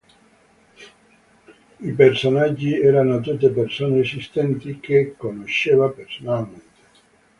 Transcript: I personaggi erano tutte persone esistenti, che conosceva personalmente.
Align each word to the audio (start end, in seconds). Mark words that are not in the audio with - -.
I 1.79 1.91
personaggi 1.93 2.73
erano 2.79 3.19
tutte 3.19 3.51
persone 3.51 3.99
esistenti, 3.99 4.79
che 4.79 5.13
conosceva 5.15 5.89
personalmente. 5.89 6.69